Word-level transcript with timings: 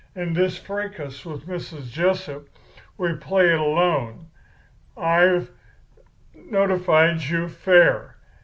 In 0.15 0.33
this 0.33 0.57
fracas 0.57 1.23
with 1.27 1.45
Mrs. 1.47 1.91
Jessup 1.91 2.49
we 2.97 3.13
play 3.13 3.53
it 3.53 3.59
alone. 3.59 4.31
I've 4.97 5.51
notified 6.33 7.21
you 7.21 7.47
fair. 7.47 8.15